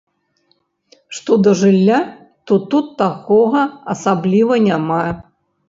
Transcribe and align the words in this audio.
Што 1.17 1.37
да 1.47 1.53
жылля, 1.59 1.99
то 2.51 2.59
тут 2.73 2.91
такога 3.05 3.61
асабліва 3.97 4.61
няма. 4.69 5.01